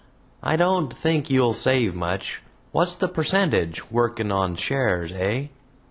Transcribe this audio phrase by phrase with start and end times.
[0.41, 2.41] "I don't think you'll save much.
[2.71, 5.49] What's the percentage workin' on shares, eh!"